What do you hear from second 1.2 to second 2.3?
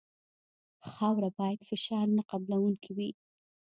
باید فشار نه